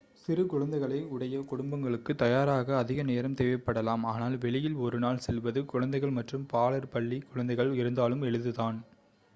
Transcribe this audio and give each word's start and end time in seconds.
சிறு 0.21 0.43
குழந்தைகளை 0.45 0.99
உடைய 1.09 1.41
குடும்பங்களுக்கு 1.41 2.11
தயாராக 2.15 2.77
அதிக 2.77 3.03
நேரம் 3.03 3.35
தேவைப்படலாம் 3.35 4.05
ஆனால் 4.05 4.37
வெளியில் 4.37 4.79
ஒரு 4.79 4.99
நாள் 4.99 5.23
செல்வது 5.27 5.61
குழந்தைகள் 5.65 6.17
மற்றும் 6.17 6.49
பாலர் 6.49 6.91
பள்ளிக் 6.91 7.29
குழந்தைகள் 7.31 7.71
இருந்தாலும் 7.75 8.25
எளிதுதான் 8.29 8.79